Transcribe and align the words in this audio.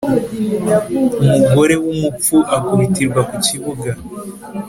Umugore 1.21 1.75
w’umupfu 1.83 2.35
akubitirwa 2.57 3.21
ku 3.29 3.35
ibuga. 3.55 3.91